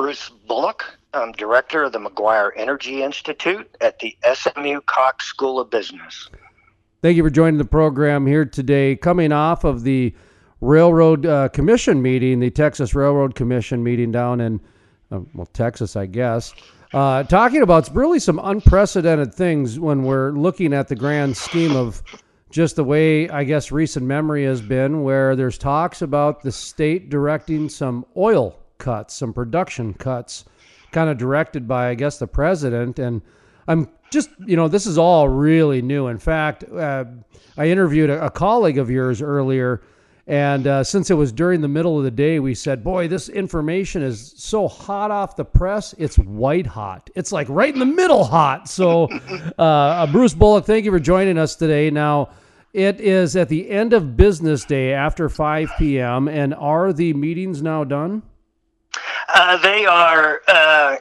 [0.00, 0.96] Bruce Bullock.
[1.12, 6.30] I'm director of the Maguire Energy Institute at the SMU Cox School of Business.
[7.02, 8.96] Thank you for joining the program here today.
[8.96, 10.14] Coming off of the
[10.62, 14.58] Railroad uh, Commission meeting, the Texas Railroad Commission meeting down in,
[15.12, 16.54] uh, well, Texas, I guess.
[16.94, 22.02] Uh, talking about really some unprecedented things when we're looking at the grand scheme of
[22.48, 27.10] just the way I guess recent memory has been, where there's talks about the state
[27.10, 30.44] directing some oil cuts, some production cuts,
[30.90, 32.98] kind of directed by I guess the president.
[32.98, 33.22] And
[33.68, 36.08] I'm just you know this is all really new.
[36.08, 37.04] In fact, uh,
[37.56, 39.82] I interviewed a, a, colleague of yours earlier.
[40.26, 43.28] And uh, since it was during the middle of the day, we said, Boy, this
[43.28, 45.92] information is so hot off the press.
[45.98, 47.10] It's white hot.
[47.16, 48.68] It's like right in the middle hot.
[48.68, 49.06] So,
[49.58, 51.90] uh, Bruce Bullock, thank you for joining us today.
[51.90, 52.30] Now,
[52.72, 56.28] it is at the end of business day after 5 p.m.
[56.28, 58.22] And are the meetings now done?
[59.34, 60.40] Uh, they are.
[60.48, 60.96] Uh,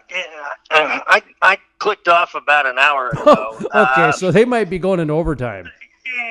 [0.71, 3.57] I I clicked off about an hour ago.
[3.59, 5.69] okay, uh, so they might be going into overtime.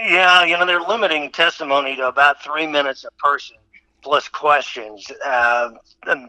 [0.07, 3.57] Yeah, you know they're limiting testimony to about three minutes a person
[4.03, 5.11] plus questions.
[5.25, 5.71] Uh,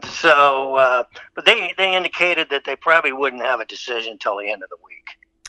[0.04, 1.04] so, uh,
[1.34, 4.70] but they they indicated that they probably wouldn't have a decision until the end of
[4.70, 4.96] the week.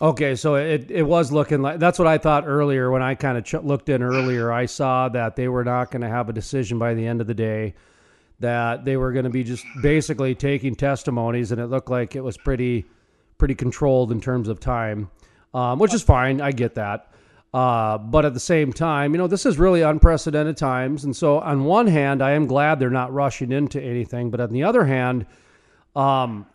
[0.02, 3.38] Okay, so it, it was looking like that's what I thought earlier when I kind
[3.38, 4.52] of ch- looked in earlier.
[4.52, 7.27] I saw that they were not going to have a decision by the end of
[7.27, 7.75] the day,
[8.42, 12.22] that they were going to be just basically taking testimonies, and it looked like it
[12.22, 12.86] was pretty
[13.38, 15.09] pretty controlled in terms of time,
[15.53, 16.42] um, which is fine.
[16.42, 17.11] I get that.
[17.53, 21.03] Uh, but at the same time, you know, this is really unprecedented times.
[21.03, 24.30] And so, on one hand, I am glad they're not rushing into anything.
[24.30, 25.26] But on the other hand,
[25.95, 26.45] um,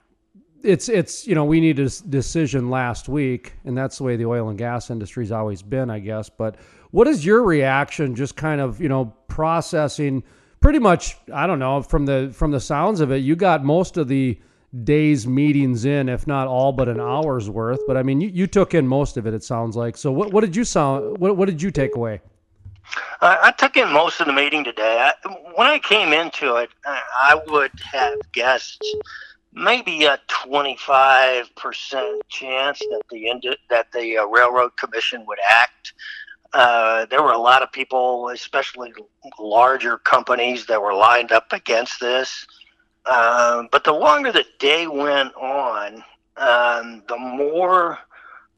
[0.63, 4.27] it's it's you know we need a decision last week, and that's the way the
[4.27, 6.31] oil and gas industry's always been, I guess.
[6.31, 6.57] But
[6.91, 8.15] what is your reaction?
[8.15, 10.23] Just kind of you know processing,
[10.61, 11.17] pretty much.
[11.33, 14.39] I don't know from the from the sounds of it, you got most of the
[14.85, 17.81] day's meetings in, if not all but an hour's worth.
[17.87, 19.35] But I mean, you, you took in most of it.
[19.35, 19.97] It sounds like.
[19.97, 21.19] So what what did you sound?
[21.19, 22.21] What what did you take away?
[23.21, 25.11] I took in most of the meeting today.
[25.11, 28.85] I, when I came into it, I would have guessed
[29.53, 35.95] maybe a 25% chance that the that the uh, railroad commission would act.
[36.57, 38.91] Uh, there were a lot of people, especially
[39.39, 42.47] larger companies, that were lined up against this.
[43.05, 46.03] Um, but the longer the day went on,
[46.39, 47.99] um, the more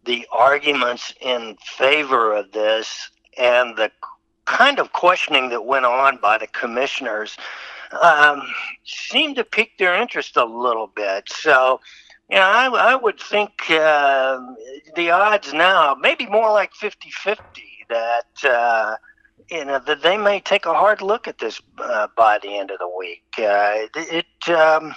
[0.05, 3.91] the arguments in favor of this and the
[4.45, 7.37] kind of questioning that went on by the commissioners
[8.01, 8.43] um,
[8.85, 11.29] seemed to pique their interest a little bit.
[11.29, 11.81] So,
[12.31, 14.39] you know, I, I would think uh,
[14.95, 17.43] the odds now, maybe more like 50 50,
[17.89, 18.97] that, uh,
[19.51, 22.71] you know, that they may take a hard look at this uh, by the end
[22.71, 23.25] of the week.
[23.39, 24.95] Uh, it, um,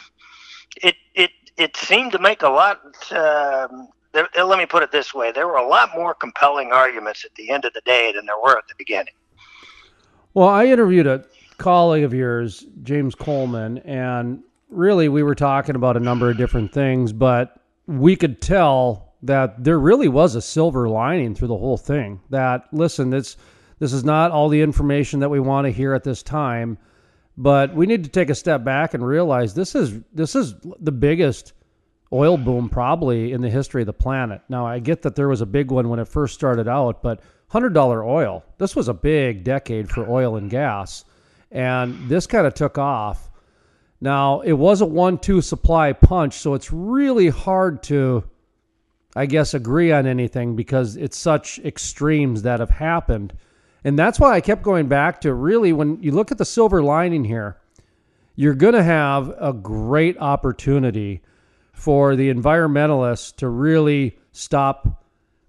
[0.77, 2.81] it, it, it seemed to make a lot.
[3.11, 7.23] Um, there, let me put it this way: there were a lot more compelling arguments
[7.23, 9.13] at the end of the day than there were at the beginning.
[10.33, 11.25] Well, I interviewed a
[11.57, 16.73] colleague of yours, James Coleman, and really we were talking about a number of different
[16.73, 21.77] things, but we could tell that there really was a silver lining through the whole
[21.77, 22.21] thing.
[22.29, 23.37] That listen, this
[23.79, 26.77] this is not all the information that we want to hear at this time,
[27.37, 30.91] but we need to take a step back and realize this is this is the
[30.91, 31.53] biggest
[32.13, 34.41] oil boom probably in the history of the planet.
[34.49, 37.21] Now, I get that there was a big one when it first started out, but
[37.51, 41.05] $100 oil, this was a big decade for oil and gas
[41.51, 43.29] and this kind of took off.
[43.99, 48.23] Now, it was a one two supply punch, so it's really hard to,
[49.15, 53.33] I guess, agree on anything because it's such extremes that have happened.
[53.83, 56.81] And that's why I kept going back to really when you look at the silver
[56.81, 57.57] lining here,
[58.35, 61.21] you're going to have a great opportunity
[61.73, 65.03] for the environmentalists to really stop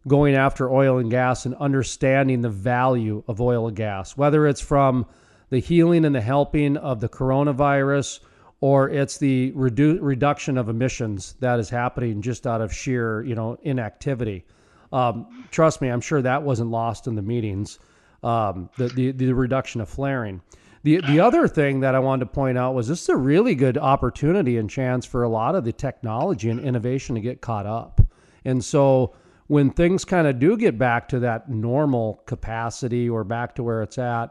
[0.08, 4.60] going after oil and gas and understanding the value of oil and gas, whether it's
[4.60, 5.06] from
[5.50, 8.20] the healing and the helping of the coronavirus,
[8.62, 13.34] or it's the redu- reduction of emissions that is happening just out of sheer, you
[13.34, 14.44] know, inactivity.
[14.92, 17.80] Um, trust me, I'm sure that wasn't lost in the meetings.
[18.22, 20.40] Um, the, the the reduction of flaring.
[20.84, 23.56] The the other thing that I wanted to point out was this is a really
[23.56, 27.66] good opportunity and chance for a lot of the technology and innovation to get caught
[27.66, 28.00] up.
[28.44, 29.12] And so
[29.48, 33.82] when things kind of do get back to that normal capacity or back to where
[33.82, 34.30] it's at,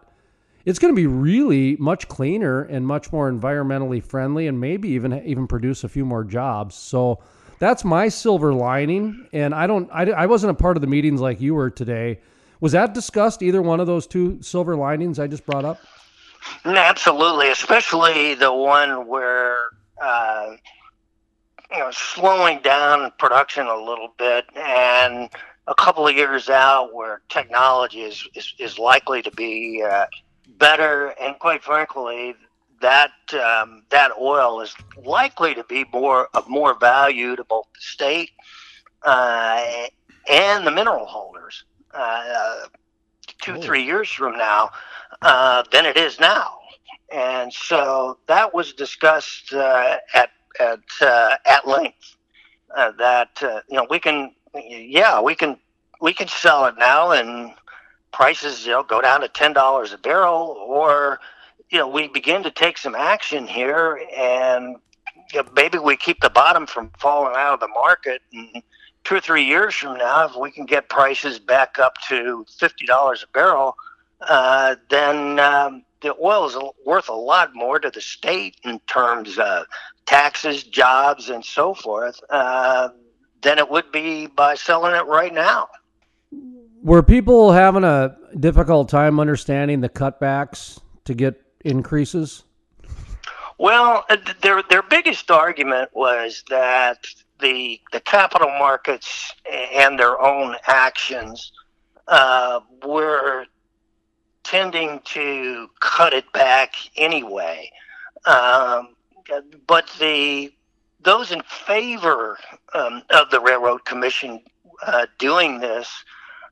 [0.65, 5.13] it's going to be really much cleaner and much more environmentally friendly and maybe even
[5.25, 6.75] even produce a few more jobs.
[6.75, 7.19] So
[7.59, 9.27] that's my silver lining.
[9.33, 12.19] And i don't i, I wasn't a part of the meetings like you were today.
[12.59, 15.79] Was that discussed either one of those two silver linings i just brought up?
[16.65, 19.69] Absolutely especially the one where
[20.01, 20.55] uh,
[21.79, 25.29] know, slowing down production a little bit, and
[25.67, 30.05] a couple of years out, where technology is is, is likely to be uh,
[30.57, 32.35] better, and quite frankly,
[32.81, 37.81] that um, that oil is likely to be more of more value to both the
[37.81, 38.31] state
[39.03, 39.63] uh,
[40.29, 41.63] and the mineral holders
[41.93, 42.67] uh,
[43.41, 43.61] two oh.
[43.61, 44.69] three years from now
[45.21, 46.57] uh, than it is now.
[47.13, 52.15] And so that was discussed uh, at at uh, at length.
[52.75, 55.57] Uh, that you know we can yeah we can
[55.99, 57.53] we can sell it now and
[58.11, 61.19] prices you know go down to ten dollars a barrel or
[61.71, 64.75] you know, we begin to take some action here, and
[65.33, 68.21] you know, maybe we keep the bottom from falling out of the market.
[68.33, 68.61] And
[69.05, 72.85] two or three years from now, if we can get prices back up to fifty
[72.85, 73.75] dollars a barrel,
[74.21, 79.39] uh, then um, the oil is worth a lot more to the state in terms
[79.39, 79.65] of
[80.05, 82.89] taxes, jobs, and so forth uh,
[83.41, 85.69] than it would be by selling it right now.
[86.83, 92.43] Were people having a difficult time understanding the cutbacks to get increases?
[93.59, 97.05] Well, uh, their their biggest argument was that
[97.39, 101.51] the the capital markets and their own actions
[102.07, 103.45] uh, were
[104.43, 107.71] tending to cut it back anyway.
[108.25, 108.95] Um,
[109.67, 110.51] but the
[110.99, 112.39] those in favor
[112.73, 114.41] um, of the railroad commission
[114.87, 115.87] uh, doing this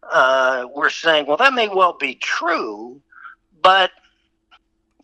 [0.03, 3.01] uh, were saying, well, that may well be true,
[3.61, 3.91] but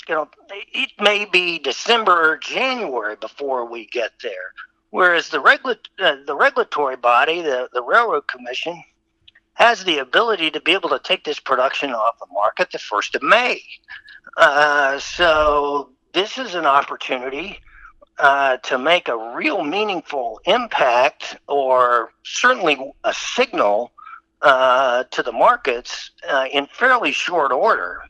[0.08, 4.54] you know, it may be December or January before we get there.
[4.92, 8.82] Whereas the regula- uh, the regulatory body, the, the Railroad Commission,
[9.54, 13.16] has the ability to be able to take this production off the market the 1st
[13.16, 13.62] of May.
[14.38, 17.60] Uh, so this is an opportunity
[18.20, 23.92] uh, to make a real meaningful impact or certainly a signal
[24.42, 28.02] uh, to the markets uh, in fairly short order.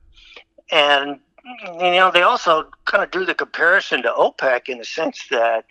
[0.71, 1.19] And
[1.65, 5.65] you know, they also kind of do the comparison to OPEC in the sense that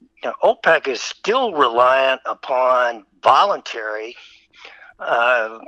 [0.00, 4.16] you know, OPEC is still reliant upon voluntary
[4.98, 5.58] uh,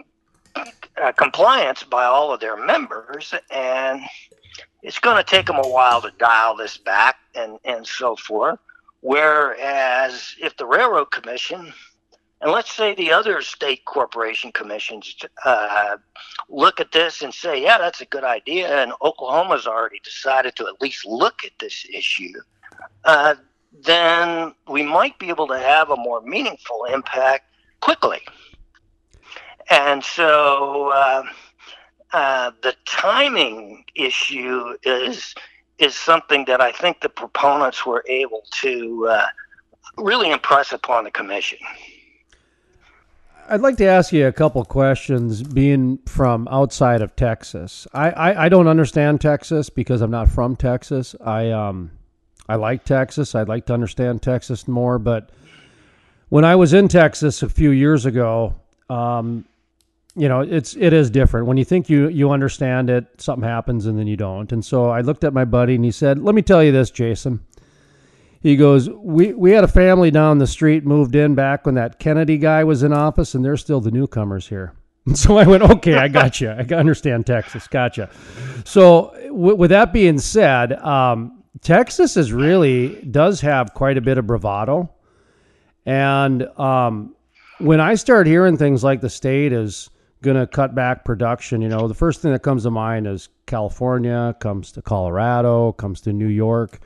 [0.57, 4.01] uh, compliance by all of their members, and
[4.83, 8.59] it's going to take them a while to dial this back and, and so forth.
[9.01, 11.73] Whereas if the Railroad Commission
[12.41, 15.97] and let's say the other state corporation commissions uh,
[16.49, 18.83] look at this and say, yeah, that's a good idea.
[18.83, 22.33] And Oklahoma's already decided to at least look at this issue.
[23.05, 23.37] Uh,
[23.83, 27.45] then we might be able to have a more meaningful impact
[27.81, 28.21] quickly.
[29.71, 31.25] And so uh,
[32.13, 35.35] uh, the timing issue is
[35.79, 39.27] is something that I think the proponents were able to uh,
[39.97, 41.59] really impress upon the commission.
[43.49, 47.87] I'd like to ask you a couple questions being from outside of Texas.
[47.93, 51.15] I, I, I, don't understand Texas because I'm not from Texas.
[51.21, 51.91] I um
[52.49, 53.35] I like Texas.
[53.35, 55.31] I'd like to understand Texas more, but
[56.29, 58.55] when I was in Texas a few years ago,
[58.91, 59.45] um,
[60.17, 61.47] you know, it's it is different.
[61.47, 64.53] When you think you you understand it, something happens and then you don't.
[64.53, 66.91] And so I looked at my buddy and he said, "Let me tell you this,
[66.91, 67.41] Jason
[68.45, 71.99] he goes, we, we had a family down the street moved in back when that
[71.99, 74.75] Kennedy guy was in office, and they're still the newcomers here.
[75.07, 76.51] And so I went, okay, I got you.
[76.51, 77.67] I understand Texas.
[77.67, 78.11] Gotcha.
[78.67, 84.19] So w- with that being said, um, Texas is really does have quite a bit
[84.19, 84.93] of bravado.
[85.87, 87.17] And um,
[87.61, 89.89] when I start hearing things like the state is
[90.21, 93.31] going to cut back production, you know, the first thing that comes to mind is
[93.47, 96.81] California, comes to Colorado, comes to New York.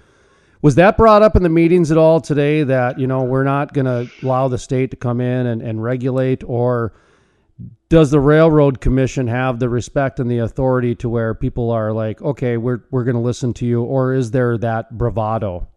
[0.61, 3.73] Was that brought up in the meetings at all today that, you know, we're not
[3.73, 6.43] going to allow the state to come in and, and regulate?
[6.45, 6.93] Or
[7.89, 12.21] does the Railroad Commission have the respect and the authority to where people are like,
[12.23, 13.83] okay, we're, we're going to listen to you?
[13.83, 15.69] Or is there that bravado?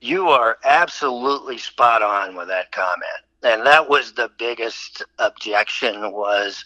[0.00, 3.02] You are absolutely spot on with that comment.
[3.42, 6.64] And that was the biggest objection was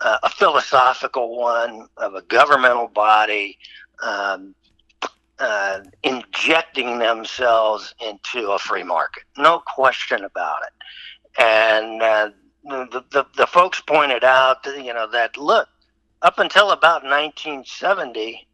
[0.00, 3.58] uh, a philosophical one of a governmental body
[4.02, 4.54] um,
[5.38, 9.24] uh, injecting themselves into a free market.
[9.36, 11.42] No question about it.
[11.42, 12.30] And uh,
[12.64, 15.68] the, the, the folks pointed out, you know, that look,
[16.22, 18.46] up until about 1970,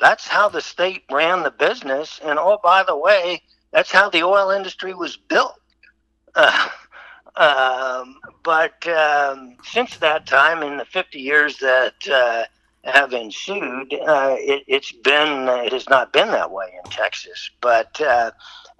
[0.00, 2.20] that's how the state ran the business.
[2.24, 3.42] And oh, by the way,
[3.72, 5.54] that's how the oil industry was built.
[6.34, 12.44] Uh, um, but um, since that time, in the 50 years that uh,
[12.84, 17.50] have ensued, uh, it, has been it has not been that way in Texas.
[17.60, 18.30] But uh,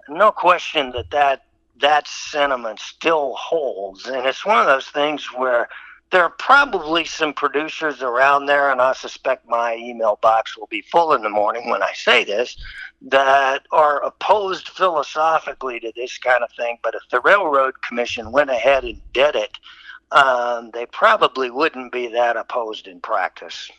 [0.07, 1.45] no question that that
[1.79, 4.05] that sentiment still holds.
[4.05, 5.69] And it's one of those things where
[6.11, 10.81] there are probably some producers around there, and I suspect my email box will be
[10.81, 12.57] full in the morning when I say this,
[13.03, 16.79] that are opposed philosophically to this kind of thing.
[16.81, 19.57] But if the Railroad Commission went ahead and did it,
[20.11, 23.69] um, they probably wouldn't be that opposed in practice.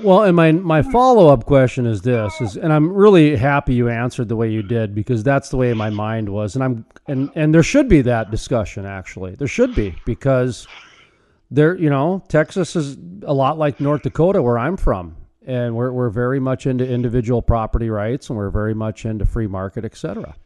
[0.00, 3.88] Well, and my my follow up question is this is, and I'm really happy you
[3.88, 7.30] answered the way you did because that's the way my mind was, and I'm and
[7.34, 9.34] and there should be that discussion actually.
[9.34, 10.68] There should be because
[11.50, 15.90] there, you know, Texas is a lot like North Dakota where I'm from, and we're
[15.90, 19.96] we're very much into individual property rights, and we're very much into free market, et
[19.96, 20.36] cetera.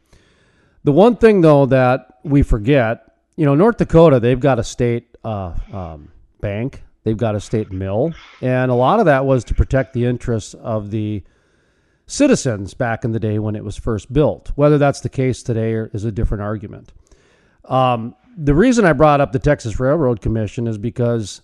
[0.83, 5.15] The one thing though that we forget, you know, North Dakota they've got a state
[5.23, 9.53] uh, um, bank They've got a state mill, and a lot of that was to
[9.53, 11.23] protect the interests of the
[12.05, 14.51] citizens back in the day when it was first built.
[14.55, 16.93] Whether that's the case today is a different argument.
[17.65, 21.41] Um, the reason I brought up the Texas Railroad Commission is because,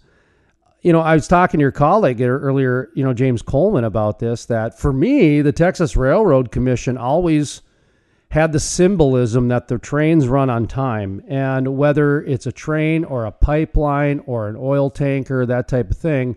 [0.82, 4.46] you know, I was talking to your colleague earlier, you know, James Coleman, about this.
[4.46, 7.62] That for me, the Texas Railroad Commission always
[8.32, 11.24] had the symbolism that the trains run on time.
[11.28, 15.98] And whether it's a train or a pipeline or an oil tanker, that type of
[15.98, 16.36] thing,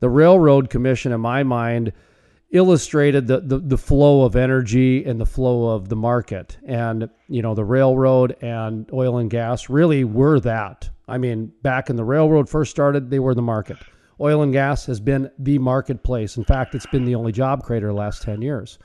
[0.00, 1.92] the Railroad Commission, in my mind,
[2.50, 6.58] illustrated the, the, the flow of energy and the flow of the market.
[6.66, 10.90] And, you know, the railroad and oil and gas really were that.
[11.08, 13.78] I mean, back in the railroad first started, they were the market.
[14.20, 16.36] Oil and gas has been the marketplace.
[16.36, 18.78] In fact, it's been the only job creator the last 10 years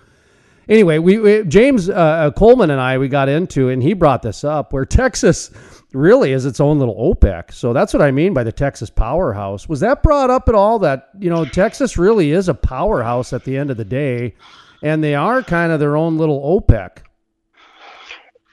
[0.70, 4.22] anyway, we, we James uh, uh, Coleman and I we got into, and he brought
[4.22, 5.52] this up where Texas
[5.94, 7.54] really is its own little OPEC.
[7.54, 9.70] So that's what I mean by the Texas powerhouse.
[9.70, 10.80] Was that brought up at all?
[10.80, 14.36] That you know Texas really is a powerhouse at the end of the day,
[14.82, 16.98] and they are kind of their own little OPEC.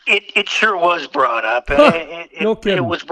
[0.07, 1.64] It it sure was brought up.
[1.69, 2.78] Huh, it, it, no kidding.
[2.78, 3.04] It was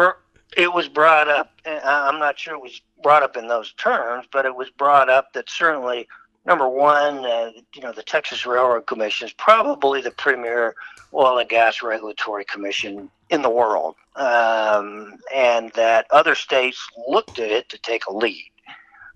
[0.57, 1.53] it was brought up.
[1.65, 5.09] Uh, I'm not sure it was brought up in those terms, but it was brought
[5.09, 6.09] up that certainly
[6.47, 10.75] number one, uh, you know, the Texas Railroad Commission is probably the premier
[11.13, 17.51] oil and gas regulatory commission in the world, um, and that other states looked at
[17.51, 18.51] it to take a lead.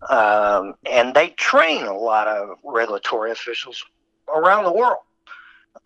[0.09, 3.85] Um, and they train a lot of regulatory officials
[4.35, 5.03] around the world,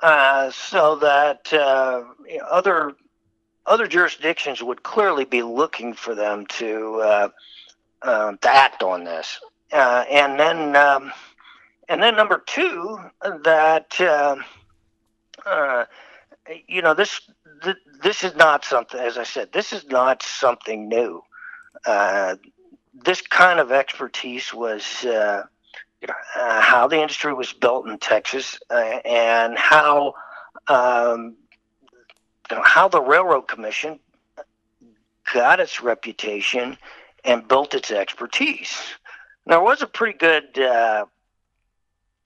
[0.01, 2.95] uh, so that uh, you know, other
[3.67, 7.29] other jurisdictions would clearly be looking for them to uh,
[8.03, 9.41] um, to act on this.
[9.73, 11.13] Uh, and then um,
[11.89, 12.99] and then number two,
[13.45, 14.37] that uh,
[15.47, 15.85] uh,
[16.67, 17.21] you know this
[17.63, 18.99] th- this is not something.
[18.99, 21.23] As I said, this is not something new.
[21.87, 22.37] Uh,
[22.95, 25.45] this kind of expertise was uh,
[26.09, 30.15] uh, how the industry was built in Texas uh, and how
[30.69, 31.37] um,
[32.51, 33.99] you know, how the Railroad Commission
[35.33, 36.79] got its reputation
[37.25, 38.81] and built its expertise.
[39.49, 41.07] There was a pretty good uh,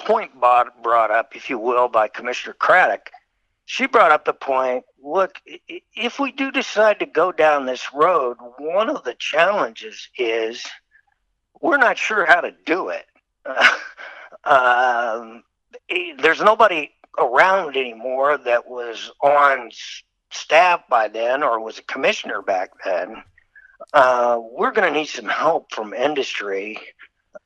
[0.01, 3.13] point brought, up, if you will, by Commissioner Craddick.
[3.65, 8.39] She brought up the point look, if we do decide to go down this road,
[8.59, 10.67] one of the challenges is
[11.61, 13.07] we're not sure how to do it.
[14.45, 15.45] um,
[16.19, 19.71] there's nobody around anymore that was on
[20.31, 23.23] staff by then or was a commissioner back then.
[23.93, 26.81] Uh, we're going to need some help from industry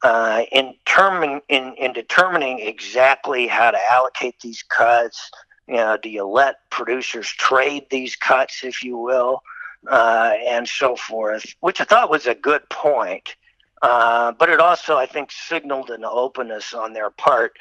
[0.03, 5.31] uh, in, term, in, in determining exactly how to allocate these cuts.
[5.67, 9.43] You know, do you let producers trade these cuts, if you will,
[9.89, 13.37] uh, and so forth, which I thought was a good point.
[13.83, 17.59] Uh, but it also, I think, signaled an openness on their part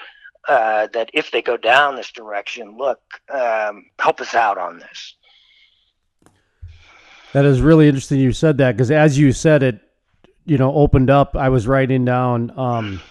[0.48, 3.00] uh, that if they go down this direction, look,
[3.34, 5.16] um, help us out on this.
[7.34, 9.82] That is really interesting you said that because as you said it,
[10.46, 12.58] you know, opened up, I was writing down.
[12.58, 13.02] Um,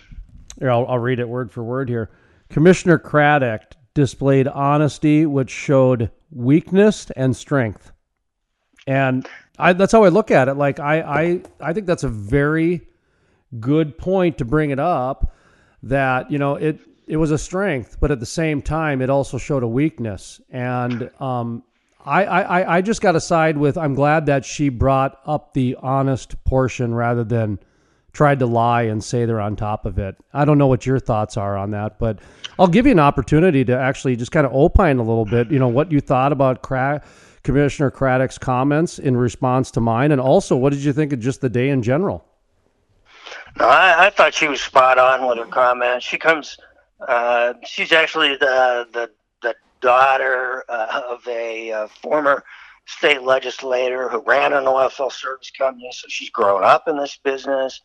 [0.58, 2.10] here, I'll, I'll read it word for word here.
[2.48, 7.92] Commissioner Craddick displayed honesty, which showed weakness and strength,
[8.86, 10.54] and I, that's how I look at it.
[10.54, 12.88] Like I, I, I think that's a very
[13.60, 15.34] good point to bring it up.
[15.82, 19.38] That you know it it was a strength, but at the same time, it also
[19.38, 20.40] showed a weakness.
[20.50, 21.62] And um,
[22.04, 23.78] I, I, I just got to side with.
[23.78, 27.58] I'm glad that she brought up the honest portion rather than
[28.12, 30.16] tried to lie and say they're on top of it.
[30.32, 32.20] I don't know what your thoughts are on that, but
[32.58, 35.50] I'll give you an opportunity to actually just kind of opine a little bit.
[35.50, 37.02] You know what you thought about Cra-
[37.42, 41.40] Commissioner Craddick's comments in response to mine, and also what did you think of just
[41.40, 42.24] the day in general?
[43.58, 46.06] No, I, I thought she was spot on with her comments.
[46.06, 46.56] She comes.
[47.06, 49.10] Uh, she's actually the the
[49.84, 52.42] daughter uh, of a uh, former
[52.86, 57.82] state legislator who ran an oilfield service company, so she's grown up in this business,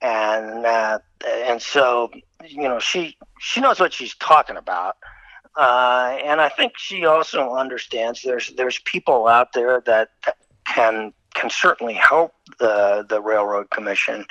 [0.00, 2.10] and uh, and so
[2.46, 4.96] you know she she knows what she's talking about.
[5.56, 11.12] Uh, and I think she also understands there's there's people out there that, that can
[11.34, 14.24] can certainly help the the railroad commission.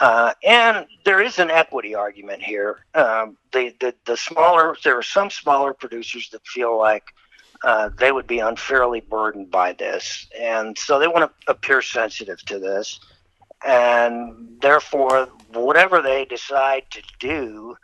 [0.00, 2.84] Uh, and there is an equity argument here.
[2.94, 7.04] Um, the, the the smaller there are some smaller producers that feel like
[7.64, 12.44] uh, they would be unfairly burdened by this, and so they want to appear sensitive
[12.46, 13.00] to this,
[13.66, 17.76] and therefore whatever they decide to do,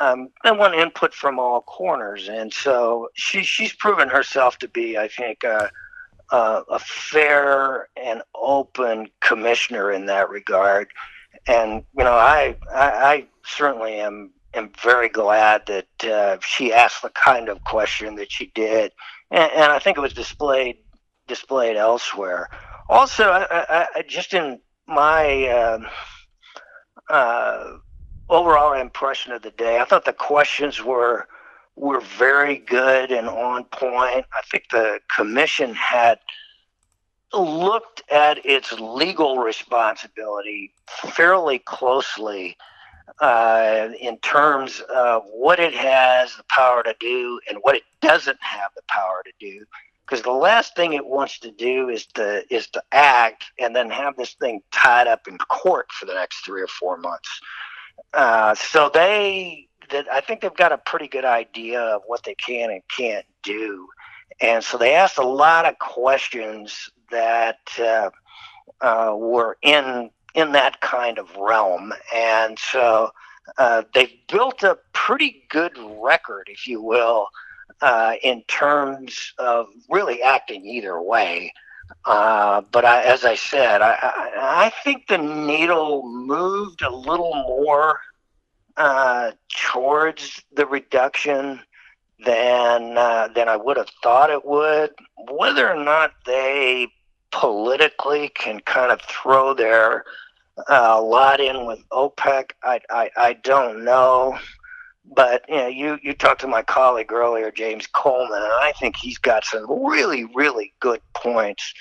[0.00, 4.98] um, they want input from all corners, and so she she's proven herself to be,
[4.98, 5.44] I think.
[5.44, 5.68] Uh,
[6.32, 10.88] uh, a fair and open commissioner in that regard.
[11.46, 17.02] And you know, I I, I certainly am am very glad that uh, she asked
[17.02, 18.92] the kind of question that she did,
[19.30, 20.76] and, and I think it was displayed
[21.26, 22.48] displayed elsewhere.
[22.88, 25.78] Also, I, I, just in my uh,
[27.08, 27.76] uh,
[28.28, 31.26] overall impression of the day, I thought the questions were
[31.74, 34.26] were very good and on point.
[34.32, 36.18] I think the commission had
[37.34, 42.56] looked at its legal responsibility fairly closely
[43.20, 48.38] uh, in terms of what it has the power to do and what it doesn't
[48.40, 49.64] have the power to do.
[50.04, 53.88] Because the last thing it wants to do is to is to act and then
[53.88, 57.40] have this thing tied up in court for the next three or four months.
[58.12, 62.34] Uh, so they that I think they've got a pretty good idea of what they
[62.34, 63.88] can and can't do.
[64.40, 68.10] And so they asked a lot of questions that uh,
[68.80, 73.10] uh, were in in that kind of realm, and so
[73.58, 77.28] uh, they've built a pretty good record, if you will,
[77.80, 81.52] uh, in terms of really acting either way.
[82.04, 87.34] Uh, but I, as I said, I, I, I think the needle moved a little
[87.34, 88.00] more
[88.76, 91.60] uh, towards the reduction
[92.24, 94.90] than uh, than I would have thought it would.
[95.30, 96.88] Whether or not they
[97.32, 100.04] politically can kind of throw their
[100.68, 104.38] uh, lot in with OPEC, I, I, I don't know.
[105.04, 108.96] But you know, you you talked to my colleague earlier, James Coleman, and I think
[108.96, 111.74] he's got some really really good points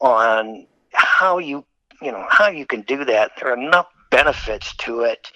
[0.00, 1.64] on how you
[2.00, 3.32] you know how you can do that.
[3.36, 5.30] There are enough benefits to it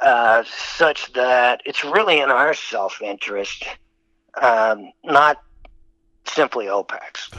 [0.00, 3.66] uh, such that it's really in our self interest,
[4.40, 5.42] um, not
[6.28, 7.30] simply OPEC's.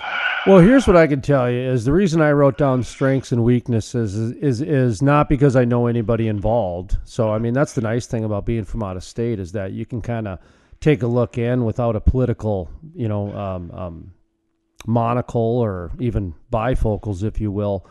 [0.45, 3.43] Well, here's what I can tell you: is the reason I wrote down strengths and
[3.43, 6.97] weaknesses is, is is not because I know anybody involved.
[7.04, 9.71] So, I mean, that's the nice thing about being from out of state is that
[9.71, 10.39] you can kind of
[10.80, 14.12] take a look in without a political, you know, um, um,
[14.88, 17.86] monocle or even bifocals, if you will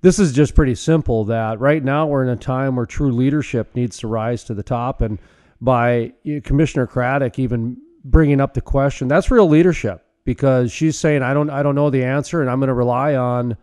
[0.00, 3.74] this is just pretty simple that right now we're in a time where true leadership
[3.74, 5.00] needs to rise to the top.
[5.00, 5.18] And
[5.60, 6.12] by
[6.44, 11.48] Commissioner Craddick even bringing up the question, that's real leadership because she's saying, I don't,
[11.48, 13.56] I don't know the answer and I'm going to rely on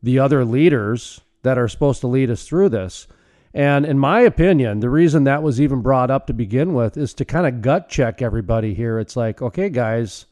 [0.00, 3.08] the other leaders that are supposed to lead us through this.
[3.52, 7.14] And in my opinion, the reason that was even brought up to begin with is
[7.14, 9.00] to kind of gut check everybody here.
[9.00, 10.26] It's like, okay, guys,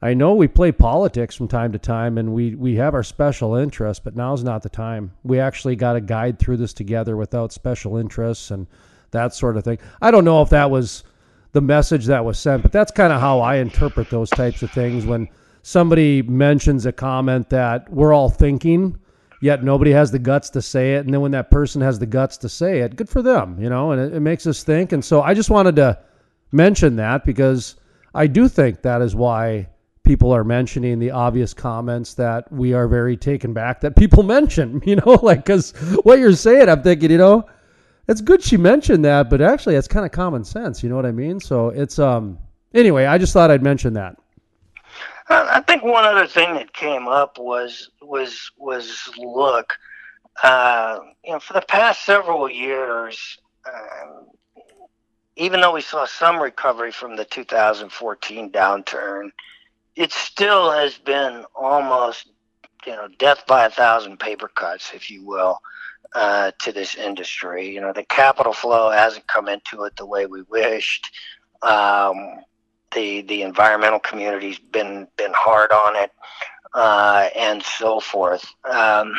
[0.00, 3.54] I know we play politics from time to time and we, we have our special
[3.54, 5.12] interests, but now's not the time.
[5.24, 8.66] We actually got to guide through this together without special interests and
[9.10, 9.76] that sort of thing.
[10.00, 11.04] I don't know if that was
[11.52, 14.70] the message that was sent, but that's kind of how I interpret those types of
[14.70, 15.28] things when
[15.62, 18.98] somebody mentions a comment that we're all thinking,
[19.40, 21.04] yet nobody has the guts to say it.
[21.04, 23.68] And then when that person has the guts to say it, good for them, you
[23.68, 24.92] know, and it, it makes us think.
[24.92, 25.98] And so I just wanted to
[26.52, 27.76] mention that because
[28.14, 29.68] I do think that is why
[30.04, 34.82] people are mentioning the obvious comments that we are very taken back that people mention,
[34.84, 37.44] you know, like, because what you're saying, I'm thinking, you know,
[38.08, 41.06] it's good she mentioned that, but actually, it's kind of common sense, you know what
[41.06, 41.40] I mean?
[41.40, 42.38] So it's, um,
[42.74, 44.16] anyway, I just thought I'd mention that.
[45.28, 49.72] I think one other thing that came up was, was, was look,
[50.42, 54.26] uh, you know, for the past several years, um,
[55.36, 59.30] even though we saw some recovery from the 2014 downturn,
[59.96, 62.28] it still has been almost
[62.86, 65.60] you know death by a thousand paper cuts, if you will,
[66.14, 67.68] uh, to this industry.
[67.68, 71.10] You know, the capital flow hasn't come into it the way we wished.
[71.62, 72.40] Um,
[72.94, 76.10] the the environmental community's been been hard on it,
[76.74, 78.44] uh, and so forth.
[78.64, 79.14] Um,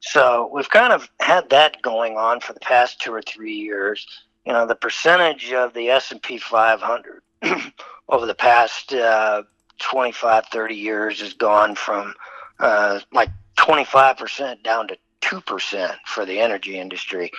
[0.00, 4.06] so we've kind of had that going on for the past two or three years.
[4.46, 7.22] You know, the percentage of the S and P 500
[8.08, 9.42] over the past uh,
[9.80, 12.14] 25, 30 years has gone from
[12.58, 17.30] uh, like 25% down to 2% for the energy industry.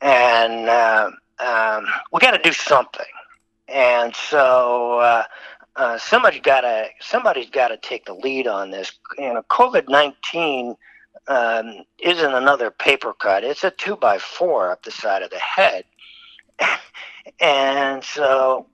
[0.00, 3.06] And uh, um, we got to do something.
[3.68, 5.24] And so uh,
[5.76, 8.92] uh, somebody's got to somebody's got to take the lead on this.
[9.16, 10.76] You know, COVID nineteen
[11.28, 15.38] um, isn't another paper cut; it's a two by four up the side of the
[15.38, 15.84] head.
[17.40, 18.66] and so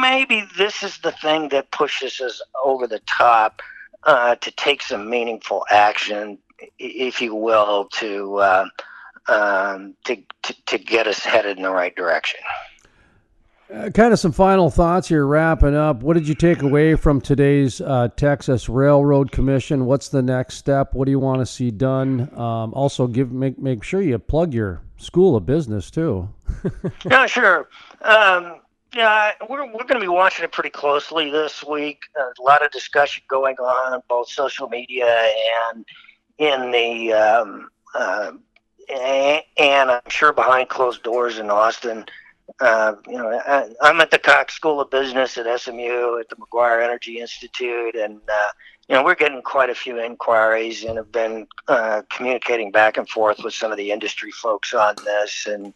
[0.00, 3.60] maybe this is the thing that pushes us over the top
[4.04, 6.38] uh, to take some meaningful action,
[6.78, 8.66] if you will, to, uh,
[9.28, 12.40] um, to, to to get us headed in the right direction.
[13.72, 16.02] Uh, kind of some final thoughts here, wrapping up.
[16.02, 19.86] What did you take away from today's uh, Texas Railroad Commission?
[19.86, 20.92] What's the next step?
[20.92, 22.30] What do you want to see done?
[22.38, 26.28] Um, also, give make make sure you plug your school of business too.
[27.10, 27.68] yeah, sure.
[28.02, 28.60] Um,
[28.94, 32.02] yeah, we're we're going to be watching it pretty closely this week.
[32.20, 35.32] Uh, a lot of discussion going on both social media
[35.70, 35.86] and
[36.38, 38.32] in the um, uh,
[38.88, 42.04] and I'm sure behind closed doors in Austin
[42.60, 46.36] uh, you know, I, am at the Cox School of Business at SMU at the
[46.38, 48.48] Maguire Energy Institute, and uh,
[48.88, 53.08] you know we're getting quite a few inquiries and have been uh, communicating back and
[53.08, 55.46] forth with some of the industry folks on this.
[55.46, 55.72] And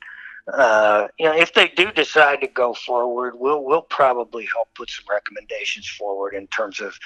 [0.54, 4.88] uh, you know, if they do decide to go forward, we'll we'll probably help put
[4.88, 6.98] some recommendations forward in terms of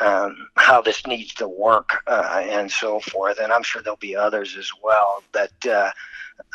[0.00, 3.38] um, how this needs to work uh, and so forth.
[3.38, 5.22] And I'm sure there'll be others as well.
[5.32, 5.90] But uh,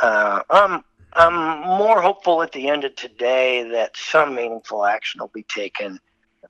[0.02, 5.32] uh, I'm I'm more hopeful at the end of today that some meaningful action will
[5.34, 6.00] be taken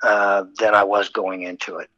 [0.04, 1.89] uh, than I was going into it.